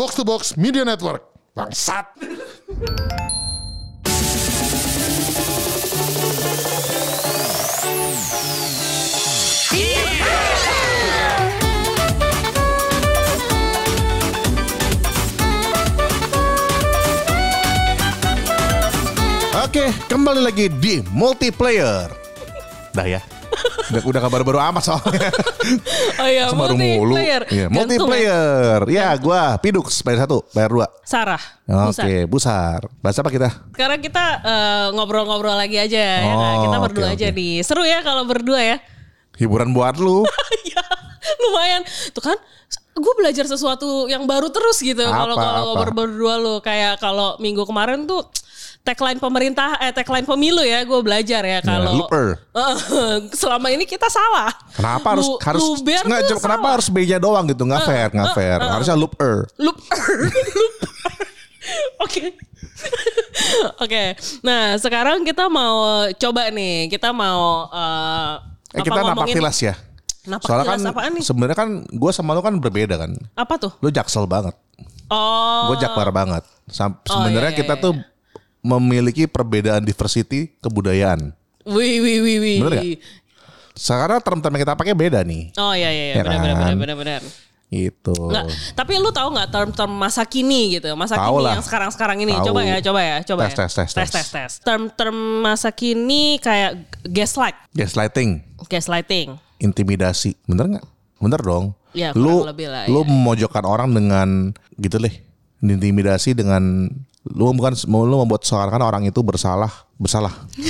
Box 0.00 0.16
to 0.16 0.24
Box 0.24 0.56
Media 0.56 0.80
Network. 0.80 1.20
Bangsat. 1.52 2.08
Oke, 19.60 19.92
kembali 20.08 20.40
lagi 20.40 20.72
di 20.80 21.04
multiplayer. 21.12 22.08
Dah 22.96 23.04
ya. 23.04 23.39
Udah, 23.90 24.02
udah 24.06 24.20
kabar 24.22 24.40
baru 24.46 24.58
amat 24.70 24.82
soalnya. 24.86 25.30
Oh 26.16 26.28
iya, 26.28 26.46
mulu. 26.54 26.74
multiplayer. 26.78 27.42
Iya, 27.50 27.66
Gantung 27.66 27.74
ya? 27.74 27.74
multiplayer. 27.74 28.80
Ya, 28.86 29.08
gua 29.18 29.40
Pidux 29.58 30.02
bayar 30.02 30.24
satu, 30.24 30.46
bayar 30.54 30.70
dua. 30.70 30.86
Sarah. 31.02 31.42
Oke, 31.66 32.26
Busan. 32.26 32.30
busar. 32.30 32.80
Bahasa 33.02 33.18
apa 33.22 33.30
kita? 33.30 33.48
Sekarang 33.74 33.98
kita 33.98 34.24
eh, 34.42 34.86
ngobrol-ngobrol 34.94 35.54
lagi 35.54 35.76
aja 35.78 35.98
ya. 35.98 36.18
kan? 36.22 36.34
Oh, 36.38 36.62
Kita 36.66 36.76
berdua 36.78 37.06
aja 37.14 37.26
oke. 37.30 37.36
nih. 37.36 37.54
Seru 37.62 37.82
ya 37.82 37.98
kalau 38.02 38.22
berdua 38.26 38.60
ya. 38.62 38.76
Hiburan 39.38 39.72
buat 39.72 39.96
lu. 39.98 40.22
ya, 40.74 40.84
lumayan. 41.40 41.82
Tuh 42.14 42.22
kan 42.22 42.38
gue 42.90 43.14
belajar 43.16 43.48
sesuatu 43.48 44.10
yang 44.12 44.28
baru 44.28 44.52
terus 44.52 44.76
gitu 44.82 45.00
kalau 45.00 45.32
kalau 45.32 45.72
ngobrol 45.72 45.94
berdua 46.04 46.34
lu 46.36 46.54
kayak 46.60 47.00
kalau 47.00 47.32
minggu 47.40 47.64
kemarin 47.64 48.04
tuh 48.04 48.28
tagline 48.80 49.20
pemerintah 49.20 49.76
eh 49.78 49.92
tagline 49.92 50.24
pemilu 50.24 50.64
ya 50.64 50.82
gue 50.82 51.00
belajar 51.00 51.42
ya 51.42 51.60
kalau 51.60 52.00
looper. 52.00 52.40
Eh, 52.56 52.76
selama 53.40 53.68
ini 53.68 53.84
kita 53.84 54.08
salah. 54.08 54.50
Kenapa 54.72 55.14
harus 55.14 55.28
Lu- 55.28 55.38
harus 55.38 55.62
luber 55.62 56.00
nggak, 56.02 56.20
tuh 56.26 56.38
kenapa 56.40 56.64
salah. 56.64 56.74
harus 56.80 56.88
beja 56.88 57.16
doang 57.16 57.44
gitu? 57.46 57.62
Nggak 57.62 57.82
fair, 57.84 58.08
nggak 58.10 58.30
fair. 58.32 58.58
Harusnya 58.58 58.96
looper. 58.96 59.46
Looper. 59.56 60.08
Oke. 62.04 62.34
Oke. 63.84 64.04
Nah, 64.40 64.74
sekarang 64.80 65.22
kita 65.22 65.46
mau 65.46 66.08
coba 66.10 66.48
nih. 66.48 66.88
Kita 66.88 67.12
mau 67.12 67.68
eh 67.68 68.32
Eh 68.70 68.80
kita 68.80 69.02
napak 69.02 69.26
tilas 69.28 69.58
ya. 69.60 69.74
Napak 70.20 70.46
Soalnya 70.46 70.66
kan 70.68 70.80
sebenarnya 71.20 71.56
kan 71.58 71.68
gue 71.84 72.10
sama 72.12 72.32
lu 72.32 72.40
kan 72.40 72.56
berbeda 72.56 72.96
kan. 72.96 73.12
Apa 73.34 73.58
tuh? 73.58 73.72
Lu 73.82 73.90
jaksel 73.90 74.24
banget. 74.24 74.54
Oh. 75.10 75.74
Gue 75.74 75.82
jakbar 75.82 76.08
banget. 76.14 76.46
Sam- 76.70 76.96
Oh, 77.02 77.18
sebenarnya 77.18 77.50
iya, 77.50 77.56
iya, 77.58 77.60
kita 77.66 77.74
iya. 77.76 77.82
tuh 77.82 77.92
memiliki 78.60 79.24
perbedaan 79.24 79.80
diversity 79.80 80.52
kebudayaan. 80.58 81.32
Wih, 81.64 82.00
wih, 82.00 82.18
wih, 82.20 82.38
wih. 82.38 82.58
Bener 82.60 82.72
nggak? 82.74 82.88
Sekarang 83.72 84.20
term-term 84.20 84.52
yang 84.52 84.62
kita 84.62 84.74
pakai 84.74 84.92
beda 84.92 85.20
nih. 85.22 85.54
Oh 85.56 85.72
iya 85.72 85.88
iya, 85.88 86.04
iya. 86.10 86.14
Ya 86.16 86.22
benar, 86.22 86.36
benar 86.36 86.52
kan? 86.52 86.58
benar 86.60 86.76
benar 86.76 86.96
benar. 86.96 87.20
Gitu. 87.70 88.10
Nggak, 88.18 88.44
tapi 88.74 88.98
lu 88.98 89.08
tahu 89.08 89.28
nggak 89.30 89.48
term-term 89.48 89.92
masa 89.94 90.26
kini 90.26 90.74
gitu? 90.74 90.90
Masa 90.98 91.14
Tahu 91.14 91.38
kini 91.38 91.44
lah. 91.46 91.52
yang 91.54 91.62
sekarang-sekarang 91.62 92.18
ini. 92.18 92.34
Tahu. 92.34 92.50
Coba 92.50 92.60
ya, 92.66 92.76
coba 92.82 93.00
ya, 93.00 93.16
coba 93.22 93.40
Tes, 93.46 93.52
ya. 93.54 93.56
tes, 93.62 93.70
tes, 93.70 93.88
tes, 93.88 93.94
tes. 93.94 94.10
tes, 94.10 94.26
tes. 94.28 94.50
Term-term 94.66 95.14
masa 95.40 95.70
kini 95.70 96.42
kayak 96.42 96.82
gaslight, 97.06 97.54
Gaslighting, 97.70 98.42
gaslighting. 98.66 99.38
intimidasi. 99.62 100.34
Bener 100.44 100.66
nggak? 100.76 100.86
Bener 101.22 101.40
dong. 101.40 101.64
Ya, 101.94 102.10
lu 102.10 102.42
lebih 102.42 102.66
lah, 102.70 102.90
lu 102.90 103.02
ya. 103.02 103.06
memojokkan 103.06 103.62
orang 103.62 103.94
dengan 103.94 104.50
gitu 104.74 104.98
deh. 104.98 105.14
Intimidasi 105.60 106.34
dengan 106.34 106.90
lu 107.28 107.52
bukan 107.52 107.76
lu 107.84 108.16
membuat 108.16 108.42
seakan 108.42 108.80
orang 108.80 109.04
itu 109.04 109.20
bersalah, 109.20 109.70
bersalah. 109.96 110.32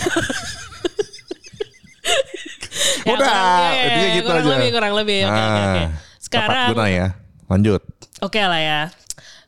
Ya, 3.00 3.16
Udah, 3.16 3.32
kurang- 3.32 3.40
ya, 3.40 3.72
ya, 3.72 3.80
intinya 3.80 4.04
ya, 4.04 4.12
gitu 4.12 4.28
kurang 4.28 4.44
aja. 4.44 4.50
lebih, 4.52 4.68
kurang 4.70 4.92
lebih. 4.96 5.18
Oke, 5.24 5.40
oke, 5.40 5.40
oke. 5.40 5.80
Ah, 5.80 5.88
Sekarang, 6.20 6.68
guna 6.76 6.86
ya. 6.92 7.06
Lanjut. 7.48 7.82
oke 8.20 8.40
lah 8.40 8.60
ya. 8.60 8.80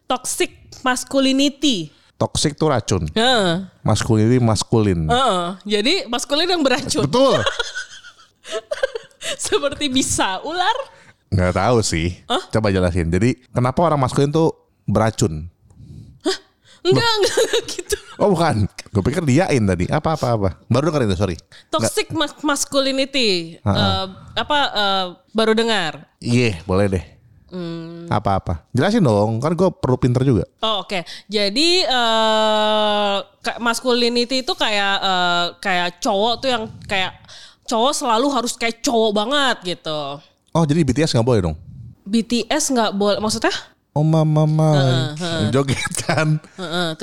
Toxic 0.09 0.51
masculinity. 0.81 1.93
Toxic 2.17 2.57
tuh 2.57 2.73
racun. 2.73 3.03
Heeh. 3.13 3.69
Masculinity 3.85 4.41
maskulin. 4.41 5.05
Heeh. 5.05 5.45
Jadi 5.69 5.95
maskulin 6.09 6.49
yang 6.49 6.65
beracun. 6.65 7.05
Betul. 7.05 7.45
Seperti 9.47 9.93
bisa 9.93 10.41
ular. 10.43 10.77
Nggak 11.29 11.53
tahu 11.53 11.79
sih. 11.85 12.25
Coba 12.27 12.73
jelasin. 12.73 13.13
Jadi 13.13 13.37
kenapa 13.53 13.85
orang 13.85 14.01
maskulin 14.01 14.33
tuh 14.33 14.57
beracun? 14.89 15.52
Enggak, 16.83 17.11
enggak, 17.19 17.39
enggak 17.39 17.63
gitu. 17.71 17.97
Oh 18.19 18.29
bukan. 18.35 18.67
Gue 18.93 19.03
pikir 19.07 19.23
diain 19.23 19.63
tadi. 19.63 19.87
Apa 19.89 20.19
apa 20.19 20.27
apa. 20.35 20.49
Baru 20.67 20.91
dengar 20.91 21.07
itu 21.07 21.17
sorry. 21.17 21.39
Toxic 21.71 22.11
mas- 22.13 22.37
masculinity. 22.43 23.57
Eh, 23.59 24.05
apa 24.35 24.59
eh, 24.75 25.07
baru 25.31 25.55
dengar? 25.55 26.11
Iya 26.19 26.61
boleh 26.67 26.87
deh. 26.91 27.05
Hmm. 27.53 28.09
Apa 28.09 28.41
apa. 28.43 28.55
Jelasin 28.73 29.05
dong. 29.05 29.39
Kan 29.39 29.55
gue 29.55 29.69
perlu 29.71 29.97
pinter 29.97 30.23
juga. 30.23 30.45
Oh, 30.61 30.83
oke. 30.83 31.05
Jadi 31.29 31.85
eh 31.85 33.17
kayak 33.43 33.61
masculinity 33.63 34.43
itu 34.43 34.53
kayak 34.53 34.97
eh, 35.01 35.47
kayak 35.59 35.89
cowok 36.03 36.35
tuh 36.43 36.49
yang 36.51 36.65
kayak 36.85 37.15
cowok 37.63 37.93
selalu 37.95 38.27
harus 38.29 38.53
kayak 38.59 38.83
cowok 38.83 39.11
banget 39.15 39.79
gitu. 39.79 40.19
Oh 40.53 40.65
jadi 40.69 40.85
BTS 40.85 41.17
nggak 41.17 41.27
boleh 41.27 41.41
dong? 41.41 41.57
BTS 42.03 42.75
nggak 42.75 42.93
boleh 42.93 43.19
maksudnya? 43.23 43.55
Oh 43.93 44.01
mama 44.01 44.49
mama. 44.49 44.71
Joget 45.53 45.93
kan. 46.09 46.41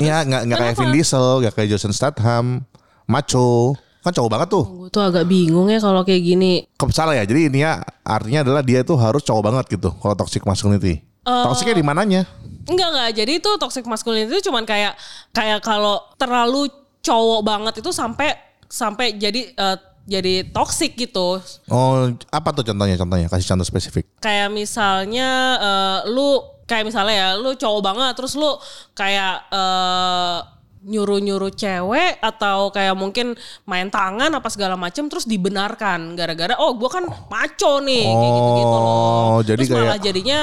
Ya 0.01 0.25
nggak 0.25 0.41
nggak 0.50 0.57
kayak 0.57 0.75
Vin 0.81 0.89
Diesel, 0.89 1.45
nggak 1.45 1.53
kayak 1.53 1.69
Jason 1.77 1.94
Statham, 1.94 2.66
macho. 3.05 3.77
Kan 4.01 4.16
cowok 4.16 4.31
banget 4.31 4.47
tuh. 4.50 4.66
Gue 4.66 4.89
tuh 4.89 5.03
agak 5.05 5.27
bingung 5.29 5.69
ya 5.69 5.77
kalau 5.77 6.01
kayak 6.01 6.23
gini. 6.23 6.66
Salah 6.89 7.13
ya. 7.13 7.27
Jadi 7.29 7.51
ini 7.51 7.61
ya 7.61 7.83
artinya 8.01 8.41
adalah 8.41 8.66
dia 8.66 8.81
tuh 8.81 8.97
harus 8.97 9.22
cowok 9.22 9.44
banget 9.44 9.66
gitu. 9.77 9.94
Kalau 10.01 10.16
toxic 10.17 10.41
masculinity. 10.47 11.03
Eh. 11.03 11.44
Toksiknya 11.45 11.75
di 11.77 11.85
mananya? 11.85 12.22
Enggak 12.66 12.89
enggak. 12.89 13.09
Jadi 13.21 13.31
itu 13.38 13.50
toxic 13.61 13.85
masculinity 13.85 14.39
itu 14.39 14.50
cuman 14.50 14.66
kayak 14.66 14.97
kayak 15.29 15.61
kalau 15.61 16.01
terlalu 16.17 16.71
cowok 17.06 17.41
banget 17.45 17.73
itu 17.85 17.91
sampai 17.94 18.33
sampai 18.66 19.19
jadi 19.19 19.51
eh, 19.51 19.77
jadi 20.09 20.47
toxic 20.50 20.97
gitu. 20.97 21.38
Oh, 21.69 22.09
apa 22.33 22.50
tuh 22.56 22.66
contohnya? 22.66 22.97
Contohnya 22.97 23.29
kasih 23.29 23.53
contoh 23.53 23.67
spesifik. 23.67 24.09
kayak 24.23 24.50
misalnya 24.50 25.29
eh, 25.59 26.00
lu 26.09 26.39
kayak 26.69 26.85
misalnya 26.85 27.16
ya 27.18 27.28
lu 27.41 27.57
cowok 27.57 27.81
banget 27.81 28.13
terus 28.13 28.38
lu 28.38 28.53
kayak 28.94 29.50
eh, 29.50 30.38
nyuruh-nyuruh 30.80 31.52
cewek 31.52 32.24
atau 32.24 32.72
kayak 32.72 32.96
mungkin 32.96 33.35
main 33.68 33.91
tangan 33.91 34.31
apa 34.31 34.47
segala 34.47 34.80
macem 34.80 35.12
terus 35.12 35.28
dibenarkan 35.28 36.16
gara-gara 36.16 36.56
oh 36.56 36.72
gua 36.80 36.88
kan 36.88 37.03
maco 37.03 37.84
nih 37.84 38.07
kayak 38.07 38.31
gitu-gitu 38.38 38.75
loh. 38.80 38.88
Oh, 38.88 39.38
jadi 39.44 39.59
terus 39.59 39.75
malah 39.75 39.97
kayak- 39.97 40.06
jadinya 40.06 40.40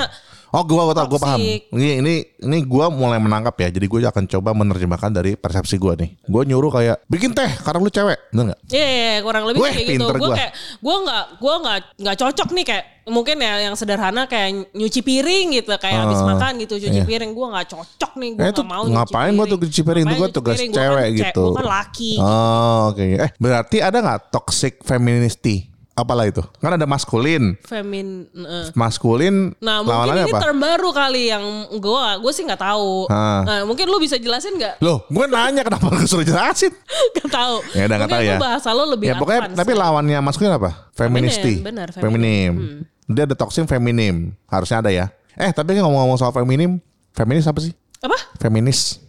Oh, 0.57 0.63
gua 0.65 0.89
gua 0.89 0.95
tau, 0.97 1.11
gua 1.11 1.21
paham. 1.21 1.43
Ini 1.43 2.01
ini 2.01 2.15
ini 2.41 2.59
gua 2.65 2.89
mulai 2.89 3.21
menangkap 3.21 3.53
ya. 3.61 3.69
Jadi 3.69 3.87
gua 3.91 4.09
akan 4.09 4.25
coba 4.25 4.57
menerjemahkan 4.57 5.11
dari 5.13 5.35
persepsi 5.37 5.77
gua 5.77 5.99
nih. 5.99 6.17
Gua 6.25 6.49
nyuruh 6.49 6.73
kayak 6.73 7.03
bikin 7.11 7.37
teh 7.37 7.51
karena 7.61 7.83
lu 7.83 7.91
cewek, 7.93 8.33
bener 8.33 8.55
nggak? 8.55 8.61
Iya, 8.73 8.87
yeah, 8.89 9.17
kurang 9.21 9.45
lebih 9.51 9.61
Weh, 9.61 9.75
kayak 9.75 9.87
gitu. 10.01 10.07
Gue 10.07 10.17
gua. 10.23 10.37
kayak 10.39 10.53
gue 10.57 10.97
nggak 11.03 11.25
gue 11.43 11.55
nggak 11.61 11.79
nggak 12.01 12.17
cocok 12.17 12.49
nih 12.57 12.65
kayak 12.65 12.85
mungkin 13.07 13.39
ya 13.39 13.63
yang 13.63 13.75
sederhana 13.75 14.27
kayak 14.27 14.71
nyuci 14.71 14.99
piring 14.99 15.55
gitu 15.55 15.71
kayak 15.79 16.05
habis 16.05 16.19
Ah, 16.19 16.27
makan 16.27 16.53
gitu 16.59 16.75
cuci 16.77 16.91
iya. 16.93 17.07
piring 17.07 17.31
gue 17.31 17.47
nggak 17.47 17.67
cocok 17.71 18.13
nih 18.19 18.31
gue 18.35 18.43
Eh, 18.43 18.51
itu 18.51 18.63
nggak 18.63 18.67
mau 18.69 18.83
ngapain 18.85 19.31
gua 19.33 19.47
tuh 19.47 19.59
cuci 19.63 19.81
piring? 19.81 20.05
Itu 20.05 20.15
nyuci 20.19 20.35
tugas 20.35 20.57
piring? 20.57 20.71
Gua 20.71 20.79
cewek 20.83 20.99
kan 20.99 21.07
ce- 21.07 21.19
gitu. 21.23 21.45
Gue 21.47 21.57
kan 21.57 21.67
laki. 21.71 22.13
Oh, 22.19 22.81
oke. 22.91 23.07
Eh, 23.17 23.31
berarti 23.39 23.77
ada 23.79 23.99
nggak 24.03 24.21
toxic 24.29 24.75
femininity? 24.83 25.57
Apalah 25.97 26.29
itu? 26.29 26.45
Kan 26.61 26.77
ada 26.77 26.85
maskulin. 26.85 27.57
Femin. 27.65 28.29
eh. 28.37 28.69
Maskulin 28.77 29.57
Nah 29.65 29.81
mungkin 29.81 30.13
ini 30.13 30.29
apa? 30.29 30.45
term 30.45 30.61
baru 30.61 30.93
kali 30.93 31.33
yang 31.33 31.41
gue 31.73 32.03
gue 32.21 32.33
sih 32.37 32.45
nggak 32.45 32.61
tahu. 32.61 33.09
Ah. 33.09 33.41
Nah, 33.49 33.59
mungkin 33.65 33.89
lu 33.89 33.97
bisa 33.97 34.21
jelasin 34.21 34.61
nggak? 34.61 34.85
Loh, 34.85 35.09
gue 35.09 35.25
nanya 35.25 35.65
kenapa 35.65 35.89
lu 35.89 36.05
suruh 36.05 36.21
jelasin? 36.21 36.69
Gak 37.17 37.33
tahu. 37.33 37.65
Ya 37.73 37.89
udah 37.89 37.97
nggak 37.97 38.13
tahu 38.13 38.23
ya. 38.23 38.37
bahasa 38.37 38.69
lo 38.77 38.85
lebih 38.85 39.09
ya 39.09 39.17
pokoknya 39.17 39.57
tapi 39.57 39.73
lawannya 39.73 40.21
maskulin 40.21 40.53
apa? 40.53 40.93
Feministi. 40.93 41.65
benar, 41.65 41.89
feminim. 41.97 42.53
Feminim. 42.53 42.85
Dia 43.09 43.25
ada 43.25 43.33
toxic 43.33 43.65
feminim. 43.65 44.37
Harusnya 44.45 44.85
ada 44.85 44.93
ya. 44.93 45.09
Eh, 45.33 45.49
tapi 45.49 45.73
kan 45.73 45.81
ngomong-ngomong 45.81 46.21
soal 46.21 46.37
feminim, 46.37 46.77
feminis 47.17 47.49
apa 47.49 47.57
sih? 47.65 47.73
apa? 48.05 48.21
Feminis. 48.37 49.01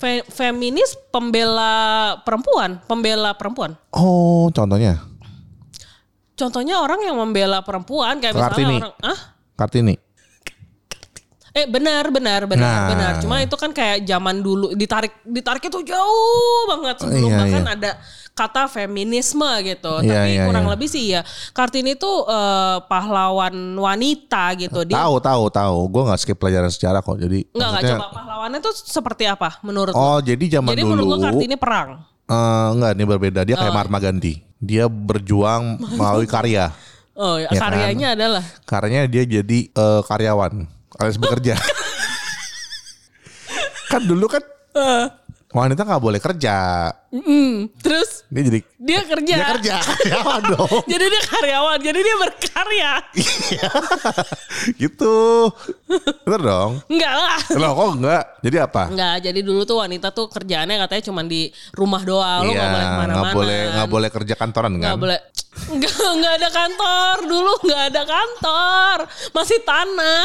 Fe- 0.00 0.24
feminis 0.24 0.96
pembela 1.12 2.16
perempuan, 2.24 2.80
pembela 2.88 3.36
perempuan. 3.36 3.76
Oh, 3.92 4.48
contohnya 4.48 5.09
Contohnya 6.40 6.80
orang 6.80 7.00
yang 7.00 7.14
membela 7.14 7.60
perempuan 7.60 8.16
kayak 8.16 8.32
misalnya 8.32 8.48
Kartini. 8.56 8.76
orang 8.78 8.94
ah 9.04 9.18
Kartini. 9.54 9.94
eh 11.50 11.66
benar 11.66 12.06
benar 12.08 12.46
benar 12.46 12.62
Nah. 12.78 12.88
benar. 12.88 13.12
Cuma 13.18 13.36
itu 13.38 13.52
kan 13.54 13.70
kayak 13.70 14.06
zaman 14.06 14.38
dulu 14.38 14.70
ditarik 14.72 15.18
ditarik 15.20 15.60
itu 15.60 15.82
jauh 15.82 16.62
banget 16.68 16.96
sebelum 16.96 17.26
Iya, 17.26 17.36
bahkan 17.36 17.64
iya. 17.66 17.74
ada 17.74 17.90
kata 18.32 18.62
feminisme 18.66 19.50
gitu. 19.60 19.98
Iya, 19.98 20.14
Tapi 20.16 20.30
iya, 20.32 20.44
kurang 20.46 20.64
iya. 20.64 20.72
lebih 20.72 20.88
sih 20.88 21.04
ya 21.10 21.20
Kartini 21.50 21.92
itu 21.92 22.06
eh, 22.06 22.78
pahlawan 22.86 23.50
wanita 23.74 24.54
gitu. 24.56 24.86
Dia 24.86 24.94
Tahu, 24.96 25.14
tahu, 25.18 25.44
tahu. 25.50 25.78
Gue 25.90 26.02
nggak 26.06 26.20
skip 26.20 26.38
pelajaran 26.38 26.70
sejarah 26.70 27.02
kok. 27.02 27.18
Jadi 27.18 27.42
enggak 27.50 27.68
maksudnya- 27.74 27.98
coba 27.98 28.06
pahlawannya 28.14 28.58
tuh 28.62 28.74
seperti 28.78 29.24
apa 29.26 29.58
menurut 29.60 29.90
lo? 29.90 29.98
Oh, 29.98 30.18
jadi 30.22 30.44
zaman 30.54 30.70
Jadi 30.70 30.80
dulu. 30.80 30.90
menurut 30.94 31.10
lo 31.10 31.16
Kartini 31.20 31.56
perang. 31.58 31.88
eh, 32.24 32.66
enggak, 32.70 32.90
ini 32.94 33.04
berbeda. 33.04 33.40
Dia 33.42 33.58
kayak 33.58 33.74
Mahatma 33.74 33.98
Gandhi. 33.98 34.38
Dia 34.60 34.86
berjuang 34.86 35.82
melalui 35.90 36.24
karya. 36.24 36.70
Oh 37.12 37.36
ya, 37.36 37.52
Ya 37.52 37.60
kan? 37.60 37.68
karyanya 37.68 38.08
adalah 38.16 38.40
Karyanya 38.64 39.04
dia 39.04 39.28
jadi 39.28 39.68
eh, 39.68 40.00
karyawan 40.02 40.64
alias 40.96 41.16
bekerja. 41.16 41.52
kan 43.92 44.00
dulu 44.00 44.24
kan 44.24 44.40
wanita 45.50 45.82
nggak 45.82 46.00
boleh 46.00 46.16
kerja. 46.16 46.88
Mm, 47.10 47.74
terus 47.76 48.22
Dia 48.30 48.42
jadi 48.46 48.60
dia 48.78 49.00
kerja. 49.04 49.34
dia 49.36 49.46
kerja 49.52 49.74
karyawan 49.84 50.42
dong. 50.48 50.80
Jadi 50.86 51.04
dia 51.04 51.22
karyawan, 51.26 51.78
jadi 51.82 51.98
dia 52.00 52.16
berkarya. 52.16 52.92
gitu. 54.78 55.18
Bener 56.30 56.46
dong. 56.46 56.72
Enggak 56.86 57.10
lah. 57.12 57.38
Loh 57.58 57.70
kok 57.74 57.90
enggak? 57.98 58.24
Jadi 58.38 58.56
apa? 58.62 58.82
Enggak, 58.86 59.16
jadi 59.18 59.40
dulu 59.42 59.66
tuh 59.66 59.82
wanita 59.82 60.14
tuh 60.14 60.30
kerjaannya 60.30 60.78
katanya 60.78 61.02
cuma 61.10 61.26
di 61.26 61.42
rumah 61.74 62.06
doang, 62.06 62.46
lu 62.46 62.54
Iya, 62.54 62.62
nggak 62.62 62.70
boleh 62.70 62.86
ke 62.86 62.94
mana-mana. 62.94 63.70
nggak 63.74 63.88
boleh 63.90 64.08
kerja 64.14 64.34
kantoran 64.38 64.72
kan? 64.78 64.94
Nggak 64.94 64.98
boleh. 65.02 65.18
Enggak, 65.66 65.98
enggak 65.98 66.34
ada 66.38 66.48
kantor. 66.48 67.14
Dulu 67.26 67.52
enggak 67.66 67.82
ada 67.90 68.02
kantor. 68.06 68.96
Masih 69.34 69.58
tanah. 69.60 70.24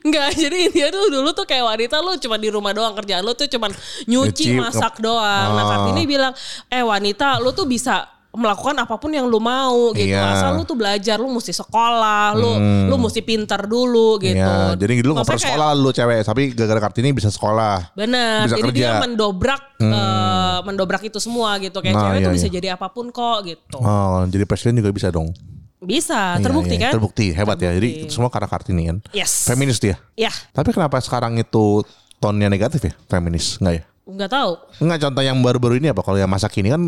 Enggak, 0.00 0.28
jadi 0.32 0.58
dia 0.72 0.88
tuh 0.88 1.12
dulu 1.12 1.28
tuh 1.30 1.44
kayak 1.44 1.68
wanita 1.68 2.00
lu 2.00 2.16
cuma 2.16 2.40
di 2.40 2.48
rumah 2.48 2.72
doang 2.72 2.96
kerjaan 2.96 3.20
lu 3.20 3.36
tuh 3.36 3.44
cuma 3.46 3.68
nyuci, 4.08 4.56
Nyuci, 4.56 4.56
masak 4.56 4.96
doang. 4.98 5.52
Nah, 5.52 5.60
Oh. 5.60 5.68
Kartini 5.68 6.08
bilang, 6.08 6.32
"Eh 6.66 6.80
wanita, 6.80 7.36
lu 7.36 7.52
tuh 7.52 7.68
bisa 7.68 8.08
melakukan 8.30 8.78
apa 8.78 8.94
pun 8.94 9.10
yang 9.10 9.26
lu 9.26 9.42
mau 9.42 9.90
gitu. 9.90 10.06
Iya. 10.06 10.22
Hmm. 10.22 10.32
Asal 10.32 10.50
lu 10.54 10.62
tuh 10.62 10.78
belajar, 10.78 11.18
lu 11.18 11.26
mesti 11.28 11.50
sekolah, 11.50 12.38
lu 12.38 12.50
lu 12.86 12.94
mesti 12.96 13.20
pintar 13.20 13.66
dulu 13.66 14.22
gitu. 14.22 14.38
Iya, 14.38 14.78
jadi 14.78 15.02
dulu 15.02 15.18
nggak 15.18 15.26
perlu 15.26 15.36
kayak- 15.36 15.50
sekolah 15.50 15.70
lu 15.74 15.90
cewek, 15.90 16.18
tapi 16.22 16.42
gara-gara 16.54 16.80
Kartini 16.80 17.10
bisa 17.10 17.26
sekolah. 17.28 17.90
Benar. 17.92 18.46
Bisa 18.46 18.56
jadi 18.56 18.70
kerja. 18.70 18.78
dia 18.78 18.90
mendobrak 19.02 19.62
eh, 19.76 20.58
mendobrak 20.62 21.02
itu 21.02 21.18
semua 21.18 21.58
gitu. 21.58 21.82
Kayak 21.82 21.94
Nah, 21.94 22.02
cewek 22.06 22.18
iya, 22.18 22.26
tuh 22.26 22.32
bisa 22.32 22.46
iya. 22.46 22.54
jadi 22.54 22.68
apa 22.78 22.86
pun 22.88 23.10
kok 23.10 23.38
gitu. 23.42 23.78
Oh, 23.78 24.22
jadi 24.24 24.44
presiden 24.44 24.78
juga 24.78 24.94
bisa 24.94 25.10
dong. 25.10 25.34
Bisa, 25.80 26.36
Iya, 26.36 26.44
terbukti 26.44 26.76
iya, 26.76 26.82
kan? 26.86 26.92
Terbukti, 26.92 27.26
hebat 27.32 27.56
ya. 27.56 27.72
Jadi 27.72 28.12
semua 28.12 28.28
karena 28.28 28.46
Kartini 28.46 28.82
kan. 28.86 29.00
Yes. 29.10 29.48
Feminis 29.48 29.80
dia. 29.80 29.96
Ya, 30.12 30.28
Tapi 30.52 30.70
kenapa 30.70 31.00
sekarang 31.00 31.40
itu 31.40 31.80
tonnya 32.20 32.46
negatif 32.46 32.84
ya? 32.84 32.92
Feminis, 33.08 33.56
enggak 33.58 33.74
ya? 33.74 33.84
nggak 34.04 34.28
tahu. 34.28 34.52
Enggak 34.82 34.98
contoh 35.06 35.22
yang 35.22 35.38
baru-baru 35.38 35.78
ini 35.78 35.88
apa? 35.88 36.02
Kalau 36.02 36.18
yang 36.18 36.28
masa 36.28 36.46
kini 36.46 36.68
kan 36.68 36.82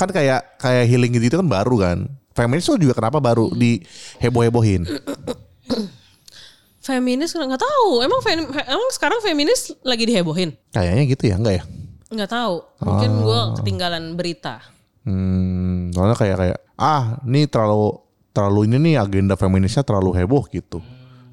kan 0.00 0.08
kayak 0.08 0.56
kayak 0.56 0.88
healing 0.88 1.12
gitu, 1.12 1.36
kan 1.36 1.44
baru 1.44 1.76
kan. 1.76 1.98
Feminis 2.32 2.64
tuh 2.64 2.80
juga 2.80 2.96
kenapa 2.96 3.20
baru 3.20 3.52
di 3.52 3.84
heboh-hebohin? 4.16 4.88
Feminis 6.80 7.36
nggak 7.36 7.60
tahu. 7.60 8.00
Emang 8.00 8.24
fem- 8.24 8.48
emang 8.48 8.90
sekarang 8.90 9.20
feminis 9.20 9.76
lagi 9.84 10.08
dihebohin? 10.08 10.56
Kayaknya 10.72 11.02
gitu 11.06 11.22
ya, 11.28 11.36
enggak 11.36 11.54
ya? 11.60 11.64
Nggak 12.08 12.30
tahu. 12.32 12.54
Mungkin 12.80 13.10
Oh. 13.12 13.20
gue 13.22 13.40
ketinggalan 13.60 14.16
berita. 14.16 14.64
Hmm, 15.04 15.92
soalnya 15.92 16.16
kayak 16.16 16.36
kayak 16.36 16.58
ah, 16.76 17.20
ini 17.24 17.44
terlalu 17.44 18.00
terlalu 18.32 18.60
ini 18.68 18.76
nih 18.80 18.94
agenda 18.96 19.34
feminisnya 19.36 19.84
terlalu 19.84 20.16
heboh 20.16 20.48
gitu. 20.48 20.80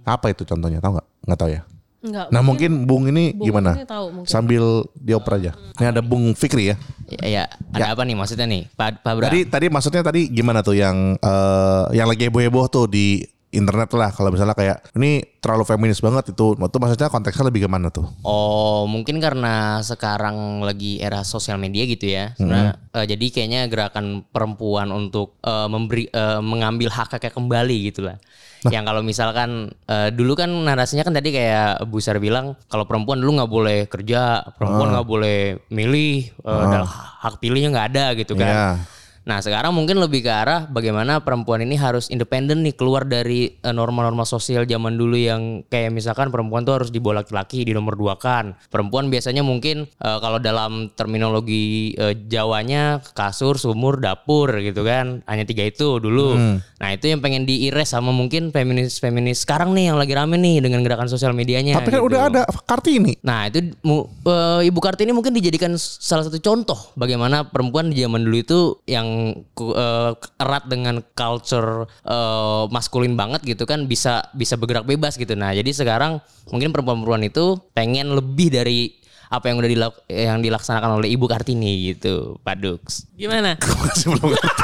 Apa 0.03 0.31
itu 0.31 0.43
contohnya? 0.43 0.83
Tahu 0.83 0.99
nggak? 0.99 1.07
Nggak 1.23 1.39
tahu 1.39 1.49
ya. 1.51 1.61
Nggak. 1.97 2.27
Nah 2.29 2.41
mungkin 2.45 2.85
Bung 2.85 3.09
ini 3.09 3.33
Bung 3.33 3.49
gimana? 3.49 3.71
ini 3.73 3.87
tahu 3.89 4.05
mungkin. 4.13 4.29
Sambil 4.29 4.63
dioper 4.93 5.33
aja. 5.41 5.51
Ini 5.81 5.85
ada 5.89 6.01
Bung 6.05 6.37
Fikri 6.37 6.73
ya. 6.73 6.75
Ya, 7.07 7.23
ya, 7.23 7.43
ada 7.71 7.95
apa 7.95 8.03
nih 8.03 8.19
maksudnya 8.19 8.43
nih, 8.43 8.67
Pak 8.75 8.99
Pak? 8.99 9.23
Tadi 9.23 9.47
tadi 9.47 9.65
maksudnya 9.71 10.03
tadi 10.03 10.27
gimana 10.27 10.59
tuh 10.59 10.75
yang 10.75 11.15
eh, 11.15 11.83
yang 11.95 12.05
lagi 12.11 12.27
heboh-heboh 12.27 12.67
tuh 12.67 12.85
di 12.91 13.23
internet 13.47 13.87
lah 13.95 14.11
kalau 14.11 14.27
misalnya 14.27 14.51
kayak 14.51 14.91
ini 14.99 15.23
terlalu 15.39 15.63
feminis 15.63 16.03
banget 16.03 16.35
itu 16.35 16.59
itu 16.59 16.77
maksudnya 16.83 17.07
konteksnya 17.07 17.47
lebih 17.47 17.63
gimana 17.63 17.87
tuh 17.87 18.03
Oh, 18.27 18.83
mungkin 18.85 19.23
karena 19.23 19.79
sekarang 19.79 20.59
lagi 20.61 20.99
era 20.99 21.23
sosial 21.23 21.55
media 21.55 21.87
gitu 21.87 22.11
ya. 22.11 22.35
Sebenarnya 22.35 22.75
eh, 22.91 23.05
jadi 23.07 23.25
kayaknya 23.31 23.61
gerakan 23.71 24.27
perempuan 24.27 24.91
untuk 24.91 25.39
eh, 25.41 25.67
memberi 25.71 26.11
eh, 26.11 26.41
mengambil 26.43 26.91
hak 26.91 27.17
haknya 27.17 27.31
kembali 27.31 27.77
gitu 27.87 28.03
lah. 28.03 28.19
Yang 28.67 28.83
kalau 28.83 29.01
misalkan 29.05 29.49
eh, 29.87 30.09
dulu 30.11 30.35
kan 30.35 30.51
narasinya 30.51 31.07
kan 31.07 31.15
tadi 31.15 31.31
kayak 31.31 31.87
Bu 31.87 32.03
Sar 32.03 32.19
bilang 32.19 32.59
kalau 32.67 32.83
perempuan 32.83 33.23
dulu 33.23 33.39
nggak 33.39 33.51
boleh 33.51 33.79
kerja, 33.87 34.43
perempuan 34.59 34.91
nggak 34.91 35.07
boleh 35.07 35.39
milih, 35.71 36.35
eh, 36.35 36.65
dan 36.67 36.83
hak 36.85 37.39
pilihnya 37.39 37.71
nggak 37.71 37.87
ada 37.95 38.05
gitu 38.19 38.35
kan. 38.35 38.51
Iya. 38.51 38.96
Nah 39.27 39.43
sekarang 39.43 39.75
mungkin 39.75 39.99
lebih 39.99 40.23
ke 40.23 40.31
arah 40.31 40.71
bagaimana 40.71 41.19
perempuan 41.19 41.59
ini 41.59 41.75
harus 41.75 42.07
independen 42.07 42.63
nih 42.63 42.79
keluar 42.79 43.03
dari 43.03 43.59
eh, 43.59 43.75
norma-norma 43.75 44.23
sosial 44.23 44.63
zaman 44.63 44.95
dulu 44.95 45.19
yang 45.19 45.67
kayak 45.67 45.91
misalkan 45.91 46.31
perempuan 46.31 46.63
tuh 46.63 46.79
harus 46.79 46.89
dibawa 46.95 47.21
laki-laki 47.21 47.67
di 47.67 47.75
nomor 47.75 47.99
dua 47.99 48.15
kan. 48.15 48.55
Perempuan 48.71 49.11
biasanya 49.11 49.43
mungkin 49.43 49.83
eh, 49.83 50.17
kalau 50.23 50.39
dalam 50.39 50.87
terminologi 50.95 51.91
eh, 51.99 52.15
Jawanya 52.27 53.03
kasur, 53.11 53.59
sumur, 53.59 53.99
dapur 53.99 54.47
gitu 54.63 54.87
kan. 54.87 55.27
Hanya 55.27 55.43
tiga 55.43 55.67
itu 55.67 55.99
dulu. 55.99 56.39
Nah 56.79 56.89
itu 56.95 57.11
yang 57.11 57.19
pengen 57.19 57.43
diires 57.43 57.91
sama 57.91 58.15
mungkin 58.15 58.55
feminis-feminis 58.55 59.43
sekarang 59.43 59.75
nih 59.75 59.91
yang 59.91 59.99
lagi 59.99 60.15
rame 60.15 60.39
nih 60.39 60.63
dengan 60.63 60.87
gerakan 60.87 61.11
sosial 61.11 61.35
medianya. 61.35 61.75
tapi 61.77 61.91
kan 61.91 61.99
gitu. 61.99 62.09
udah 62.09 62.21
ada 62.31 62.41
Kartini 62.63 63.19
Nah 63.27 63.51
itu 63.51 63.59
eh, 63.75 64.61
Ibu 64.71 64.79
Kartini 64.79 65.11
mungkin 65.11 65.35
dijadikan 65.35 65.75
salah 65.75 66.23
satu 66.23 66.39
contoh 66.39 66.95
bagaimana 66.95 67.43
perempuan 67.51 67.91
di 67.91 67.99
zaman 67.99 68.23
dulu 68.23 68.37
itu 68.39 68.59
yang 68.87 69.16
ku- 69.51 69.73
eh, 69.73 70.11
erat 70.37 70.65
dengan 70.65 70.99
culture 71.13 71.85
eh, 72.03 72.63
maskulin 72.69 73.13
banget 73.13 73.41
gitu 73.43 73.63
kan 73.63 73.85
bisa 73.85 74.27
bisa 74.33 74.55
bergerak 74.55 74.83
bebas 74.83 75.15
gitu. 75.15 75.33
Nah 75.33 75.51
jadi 75.51 75.69
sekarang 75.69 76.19
mungkin 76.49 76.71
perempuan-perempuan 76.71 77.25
itu 77.25 77.57
pengen 77.71 78.13
lebih 78.13 78.49
dari 78.49 78.95
apa 79.27 79.51
yang 79.51 79.59
udah 79.59 79.67
dilak- 79.67 80.01
yang 80.07 80.39
dilaksanakan 80.39 81.03
oleh 81.03 81.11
Ibu 81.11 81.27
Kartini 81.27 81.91
gitu, 81.91 82.39
Pak 82.41 82.55
Dux. 82.63 83.03
Gimana? 83.13 83.59
masih 83.83 84.15
belum 84.15 84.31
ngerti 84.31 84.63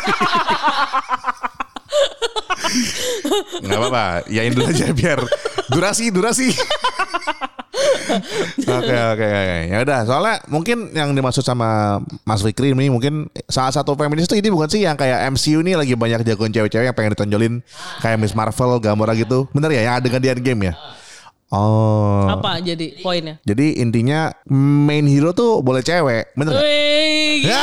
nggak 3.63 3.79
apa-apa 3.79 4.05
yain 4.33 4.51
dulu 4.51 4.65
aja 4.65 4.89
biar 4.91 5.19
durasi 5.69 6.09
durasi 6.09 6.49
Oke 8.63 8.93
oke 8.93 9.25
oke. 9.25 9.57
Ya 9.65 9.77
udah, 9.81 9.99
soalnya 10.05 10.35
mungkin 10.45 10.93
yang 10.93 11.09
dimaksud 11.17 11.41
sama 11.41 11.97
Mas 12.21 12.45
Fikri 12.45 12.69
ini 12.71 12.89
mungkin 12.89 13.25
salah 13.49 13.73
satu 13.73 13.97
feminis 13.97 14.29
itu 14.29 14.37
ini 14.37 14.53
bukan 14.53 14.69
sih 14.69 14.85
yang 14.85 14.93
kayak 14.93 15.25
MCU 15.33 15.65
ini 15.65 15.73
lagi 15.73 15.97
banyak 15.97 16.21
jagoan 16.21 16.53
cewek-cewek 16.53 16.85
yang 16.85 16.95
pengen 16.95 17.17
ditonjolin 17.17 17.53
kayak 17.99 18.17
Miss 18.21 18.37
Marvel, 18.37 18.77
Gamora 18.77 19.17
gitu. 19.17 19.49
Bener 19.55 19.73
ya 19.73 19.89
yang 19.89 19.95
adegan 19.97 20.21
di 20.21 20.29
Endgame 20.29 20.69
ya? 20.69 20.73
Oh. 21.53 22.29
Apa 22.29 22.57
jadi 22.61 22.97
poinnya? 23.01 23.37
Jadi 23.45 23.77
intinya 23.77 24.33
main 24.49 25.05
hero 25.05 25.33
tuh 25.33 25.61
boleh 25.61 25.85
cewek, 25.85 26.33
bener? 26.33 26.57
Wih, 26.57 27.45
Ya. 27.45 27.61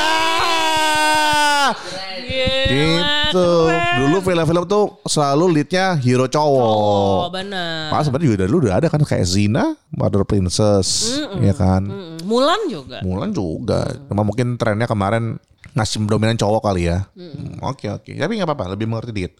gila, 2.70 3.19
Gitu. 3.30 3.46
keren. 3.64 3.96
Dulu 4.00 4.16
film-film 4.20 4.64
tuh 4.66 4.84
selalu 5.04 5.44
leadnya 5.52 5.94
hero 5.96 6.24
Oh, 6.24 6.28
cowok. 6.28 7.22
benar. 7.32 7.88
Pas 7.88 8.02
sebenarnya 8.02 8.26
juga 8.26 8.38
dari 8.38 8.50
dulu 8.50 8.60
udah 8.66 8.76
ada 8.76 8.86
kan 8.86 9.00
kayak 9.00 9.24
Zina, 9.24 9.64
Mother 9.90 10.22
Princess, 10.22 11.18
ya 11.38 11.52
kan. 11.52 11.86
Mm, 11.86 12.26
Mulan 12.26 12.60
juga. 12.66 12.98
Mulan 13.00 13.30
juga. 13.30 13.86
Cuma 14.06 14.22
mungkin 14.22 14.54
trennya 14.54 14.84
kemarin 14.84 15.38
ngasih 15.70 16.02
dominan 16.02 16.34
cowok 16.34 16.62
kali 16.62 16.90
ya. 16.90 17.06
Hmm, 17.14 17.62
Oke 17.62 17.86
oke. 17.86 18.10
Tapi 18.10 18.32
nggak 18.34 18.48
apa-apa, 18.48 18.74
lebih 18.74 18.86
mengerti 18.86 19.12
dikit. 19.12 19.32